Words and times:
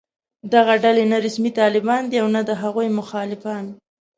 دغه 0.53 0.73
ډلې 0.83 1.03
نه 1.11 1.17
رسمي 1.25 1.51
طالبان 1.59 2.01
دي 2.09 2.17
او 2.23 2.27
نه 2.35 2.41
د 2.49 2.51
هغوی 2.61 2.87
مخالفان 2.99 3.65